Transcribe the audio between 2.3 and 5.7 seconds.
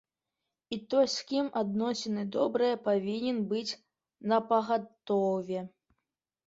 добрыя, павінен быць напагатове.